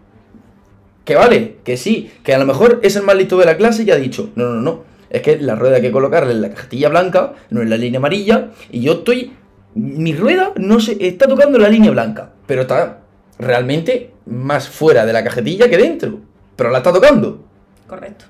[1.05, 3.83] Que vale, que sí, que a lo mejor es el más listo de la clase
[3.83, 6.51] y ha dicho, no, no, no, es que la rueda hay que colocarla en la
[6.51, 9.33] cajetilla blanca, no en la línea amarilla, y yo estoy,
[9.75, 13.01] mi rueda no se está tocando la línea blanca, pero está
[13.39, 16.21] realmente más fuera de la cajetilla que dentro,
[16.57, 17.45] pero la está tocando.
[17.87, 18.27] Correcto.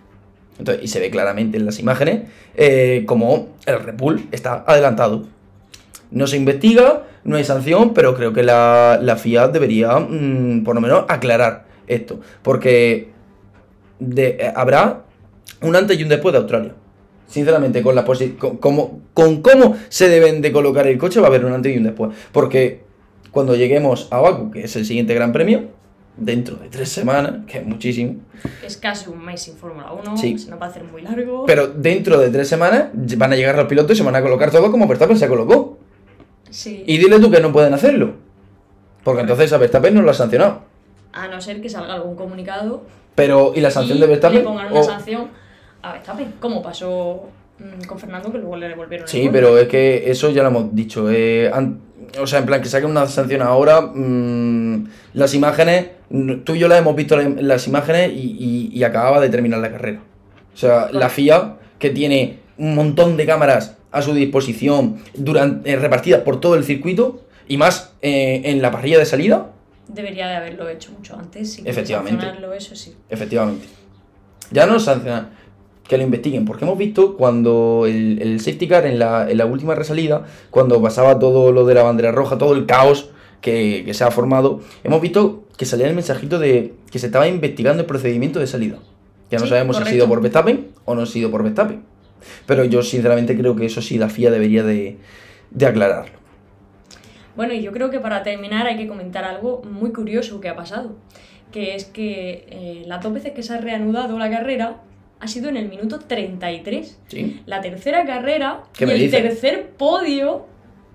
[0.59, 2.23] Entonces, y se ve claramente en las imágenes
[2.57, 5.27] eh, como el Red Bull está adelantado.
[6.11, 10.75] No se investiga, no hay sanción, pero creo que la, la FIA debería, mm, por
[10.75, 12.21] lo menos, aclarar esto.
[12.43, 13.11] Porque
[14.01, 15.05] de- eh, habrá
[15.63, 16.75] un antes y un después de Australia.
[17.27, 21.27] Sinceramente, con, la posi- con, cómo- con cómo se deben de colocar el coche va
[21.27, 22.13] a haber un antes y un después.
[22.33, 22.83] Porque
[23.31, 25.69] cuando lleguemos a Baku, que es el siguiente gran premio,
[26.17, 28.17] dentro de tres semanas, que es muchísimo,
[28.65, 30.17] Es casi un mes sin Fórmula 1.
[30.17, 30.39] Sí.
[30.39, 31.45] Se nos va a hacer muy largo.
[31.47, 34.51] Pero dentro de tres semanas van a llegar los pilotos y se van a colocar
[34.51, 35.77] todo como Verstappen se colocó.
[36.51, 36.83] sí.
[36.87, 38.15] Y dile tú que no pueden hacerlo.
[39.05, 40.63] Porque entonces a Verstappen no lo ha sancionado.
[41.13, 42.83] A no ser que salga algún comunicado.
[43.19, 44.39] Pero, ¿y la sanción y de Verstappen?
[44.39, 45.29] Le pongan una O- sanción
[45.83, 46.35] a Verstappen.
[46.41, 47.25] Como pasó
[47.59, 50.75] mm, con Fernando, que luego le devolvieron Sí, pero es que eso ya lo hemos
[50.75, 51.11] dicho.
[51.11, 51.51] eh,
[52.21, 53.81] o sea, en plan, que saquen una sanción ahora.
[53.83, 55.89] mm, las imágenes,
[56.45, 59.59] tú y yo las hemos visto la- las imágenes y, y- y acababa de terminar
[59.61, 60.01] la carrera.
[60.55, 65.77] O sea, la FIA, que tiene un montón de cámaras a su disposición durante, eh,
[65.77, 69.51] repartidas por todo el circuito y más eh, en la parrilla de salida,
[69.89, 71.55] Debería de haberlo hecho mucho antes.
[71.55, 72.21] Si Efectivamente.
[72.23, 72.95] sancionarlo, eso sí.
[73.09, 73.67] efectivamente.
[74.51, 75.31] Ya no sancionan,
[75.87, 79.47] que lo investiguen, porque hemos visto cuando el, el safety car en la, en la
[79.47, 83.95] última resalida, cuando pasaba todo lo de la bandera roja, todo el caos que, que
[83.95, 87.87] se ha formado, hemos visto que salía el mensajito de que se estaba investigando el
[87.87, 88.79] procedimiento de salida.
[89.31, 91.83] Ya no Sí, sabemos si ha sido por Verstappen o no ha sido por Verstappen.
[92.47, 94.99] Pero yo sinceramente creo que eso sí la FIA debería de,
[95.51, 96.18] de aclararlo.
[97.39, 100.57] Bueno, y yo creo que para terminar hay que comentar algo muy curioso que ha
[100.57, 100.97] pasado.
[101.53, 104.79] Que es que eh, las dos veces que se ha reanudado la carrera
[105.21, 106.99] ha sido en el minuto 33.
[107.07, 107.41] ¿Sí?
[107.47, 110.47] La tercera carrera ¿Qué y el tercer podio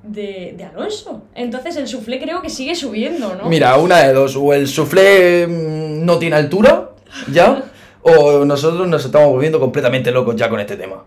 [0.03, 1.23] de, de Alonso.
[1.33, 3.47] Entonces el suflé creo que sigue subiendo, ¿no?
[3.47, 6.89] Mira, una de dos, o el soufflé mm, no tiene altura,
[7.31, 7.63] ya,
[8.01, 11.05] o nosotros nos estamos volviendo completamente locos ya con este tema.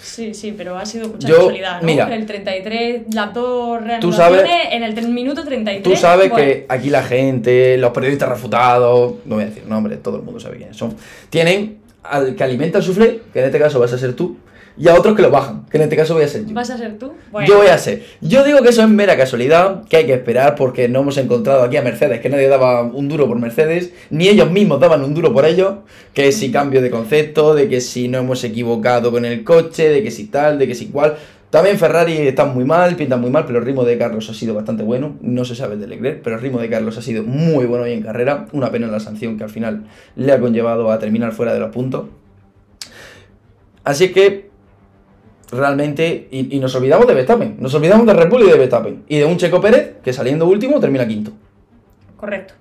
[0.00, 1.86] Sí, sí, pero ha sido mucha Yo- casualidad, ¿no?
[1.86, 2.14] mira.
[2.14, 5.82] el 33, las dos Tú sabes- en el minuto 33.
[5.82, 10.02] Tú sabes bueno, que aquí la gente, los periodistas refutados, no voy a decir nombres,
[10.02, 10.94] todo el mundo sabe quiénes son,
[11.30, 14.36] tienen al que alimenta el soufflé, que en este caso vas a ser tú,
[14.78, 16.54] y a otros que lo bajan, que en este caso voy a ser yo.
[16.54, 17.12] ¿Vas a ser tú?
[17.32, 18.04] Bueno, Yo voy a ser.
[18.20, 21.62] Yo digo que eso es mera casualidad, que hay que esperar porque no hemos encontrado
[21.62, 25.14] aquí a Mercedes, que nadie daba un duro por Mercedes, ni ellos mismos daban un
[25.14, 25.74] duro por ellos,
[26.14, 30.02] que si cambio de concepto, de que si no hemos equivocado con el coche, de
[30.02, 31.16] que si tal, de que si cual.
[31.50, 34.54] También Ferrari está muy mal, pintan muy mal, pero el ritmo de Carlos ha sido
[34.54, 35.16] bastante bueno.
[35.22, 37.84] No se sabe el de Leclerc, pero el ritmo de Carlos ha sido muy bueno
[37.84, 38.46] hoy en carrera.
[38.52, 41.70] Una pena la sanción que al final le ha conllevado a terminar fuera de los
[41.70, 42.04] puntos.
[43.82, 44.47] Así que
[45.50, 49.04] realmente, y, y nos olvidamos de Verstappen, nos olvidamos de Red Bull y de Verstappen,
[49.08, 51.32] y de un Checo Pérez que saliendo último termina quinto.
[52.16, 52.54] Correcto.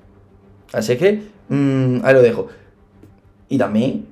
[0.74, 2.48] Así que, mm, ahí lo dejo.
[3.50, 4.06] Y también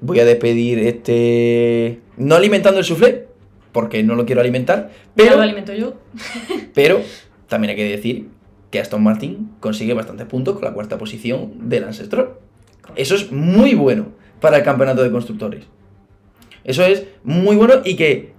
[0.00, 2.00] voy a despedir este...
[2.16, 3.26] No alimentando el soufflé,
[3.72, 5.94] porque no lo quiero alimentar, Ya pero, lo alimento yo.
[6.74, 7.00] pero
[7.48, 8.28] también hay que decir
[8.70, 12.30] que Aston Martin consigue bastantes puntos con la cuarta posición del Ancestral.
[12.96, 14.08] Eso es muy bueno
[14.40, 15.64] para el campeonato de constructores.
[16.64, 18.32] Eso es muy bueno y que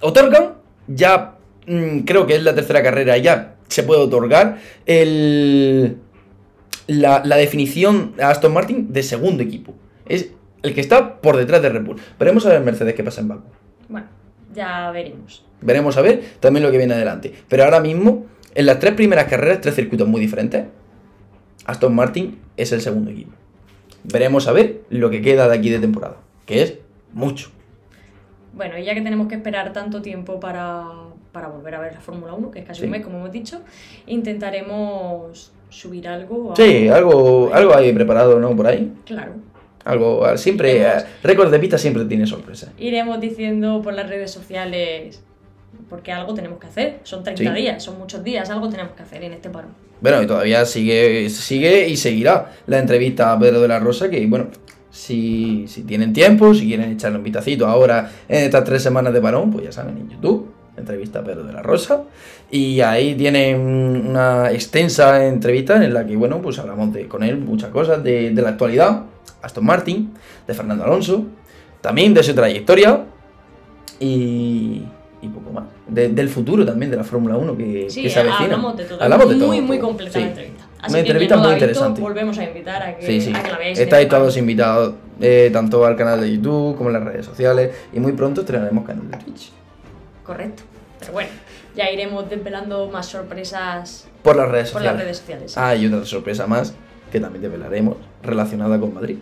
[0.00, 0.54] otorgan,
[0.86, 1.36] ya
[1.66, 5.96] mm, creo que es la tercera carrera, ya se puede otorgar el,
[6.86, 9.74] la, la definición a Aston Martin de segundo equipo.
[10.06, 10.30] Es
[10.62, 12.00] el que está por detrás de Red Bull.
[12.18, 13.48] Veremos a ver Mercedes qué pasa en Baku.
[13.88, 14.08] Bueno,
[14.54, 15.44] ya veremos.
[15.60, 17.32] Veremos a ver también lo que viene adelante.
[17.48, 20.64] Pero ahora mismo, en las tres primeras carreras, tres circuitos muy diferentes,
[21.64, 23.32] Aston Martin es el segundo equipo.
[24.04, 26.78] Veremos a ver lo que queda de aquí de temporada, que es
[27.12, 27.50] mucho.
[28.54, 30.84] Bueno, y ya que tenemos que esperar tanto tiempo para,
[31.32, 32.84] para volver a ver la Fórmula 1, que es casi Sí.
[32.86, 33.60] un mes, como hemos dicho,
[34.06, 36.52] intentaremos subir algo.
[36.52, 38.54] a- Sí, algo, algo hay preparado, ¿no?
[38.56, 38.92] Por ahí.
[39.04, 39.32] Claro.
[39.84, 41.02] Algo, ah, siempre, Iremos.
[41.02, 42.72] eh, récord de pista siempre tiene sorpresa.
[42.78, 45.22] Iremos diciendo por las redes sociales,
[45.88, 47.00] porque algo tenemos que hacer.
[47.04, 47.60] Son 30 Sí.
[47.62, 49.68] días, son muchos días, algo tenemos que hacer en este paro.
[50.00, 54.24] Bueno, y todavía sigue, sigue y seguirá la entrevista a Pedro de la Rosa, que
[54.26, 54.48] bueno,
[54.90, 59.20] si, si tienen tiempo, si quieren echarle un vitacito ahora en estas tres semanas de
[59.20, 62.04] parón, pues ya saben, en YouTube, entrevista a Pedro de la Rosa,
[62.50, 67.38] y ahí tienen una extensa entrevista en la que, bueno, pues hablamos de, con él
[67.38, 69.02] muchas cosas de, de la actualidad,
[69.42, 70.12] Aston Martin,
[70.46, 71.26] de Fernando Alonso,
[71.80, 73.04] también de su trayectoria,
[74.00, 74.82] y,
[75.20, 75.64] y poco más.
[75.86, 78.44] De- del futuro también de la Fórmula 1 que, Sí, que se avecina.
[78.44, 79.02] hablamos de todo.
[79.02, 79.88] Hablamos de muy, todo, muy todo.
[79.88, 80.20] completa Sí.
[80.20, 80.64] la entrevista.
[80.80, 82.00] Así Una que entrevista no muy visto, interesante.
[82.00, 83.32] volvemos a invitar a que, Sí, sí.
[83.34, 83.78] a que la veáis.
[83.80, 87.74] Estáis todos invitados, eh, tanto al canal de YouTube como en las redes sociales.
[87.92, 89.50] Y muy pronto estrenaremos canal de Twitch.
[90.24, 90.62] Correcto.
[91.00, 91.30] Pero bueno,
[91.74, 94.96] ya iremos desvelando más sorpresas Por las redes por sociales.
[94.98, 95.58] las redes sociales.
[95.58, 96.74] Ah, y otra sorpresa más
[97.10, 99.16] que también desvelaremos relacionada con Madrid.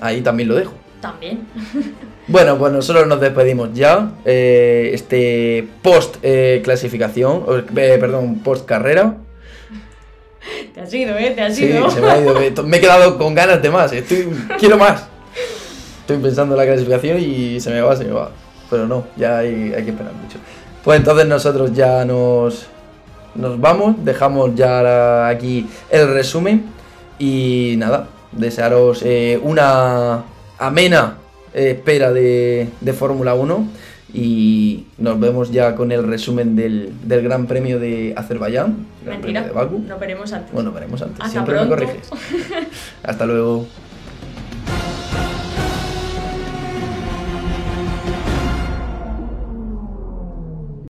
[0.00, 0.72] Ahí también lo dejo.
[1.02, 1.46] También.
[2.28, 4.12] Bueno, pues nosotros nos despedimos ya.
[4.24, 7.42] eh, este post eh, clasificación,
[7.76, 9.16] eh, perdón, post carrera.
[10.72, 11.32] Te has ido, ¿eh?
[11.34, 11.90] Te has Sí, ido.
[11.90, 12.62] se me ha ido.
[12.64, 13.92] Me he quedado con ganas de más.
[13.92, 14.28] Estoy,
[14.58, 15.08] quiero más.
[16.00, 18.30] Estoy pensando en la clasificación y se me va, se me va.
[18.70, 20.38] Pero no, ya hay, hay que esperar mucho.
[20.84, 22.66] Pues entonces nosotros ya nos,
[23.34, 23.96] nos vamos.
[24.04, 26.66] Dejamos ya aquí el resumen.
[27.18, 29.04] Y nada, desearos
[29.42, 30.22] una
[30.66, 31.16] amena
[31.54, 33.68] espera de, de Fórmula 1.
[34.14, 38.86] Y nos vemos ya con el resumen del, del Gran Premio de Azerbaiyán.
[39.04, 39.42] Gran Mentira.
[39.44, 39.78] Premio de Baku.
[39.88, 40.52] Nos veremos antes.
[40.52, 41.18] Bueno, veremos antes.
[41.20, 41.76] Hasta Siempre me pronto.
[41.86, 42.10] corriges.
[43.02, 43.66] Hasta luego.